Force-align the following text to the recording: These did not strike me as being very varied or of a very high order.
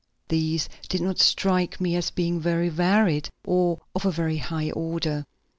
These 0.29 0.67
did 0.89 0.99
not 1.01 1.19
strike 1.19 1.79
me 1.79 1.95
as 1.95 2.09
being 2.09 2.39
very 2.39 2.69
varied 2.69 3.29
or 3.45 3.81
of 3.93 4.03
a 4.03 4.09
very 4.11 4.37
high 4.37 4.71
order. 4.71 5.27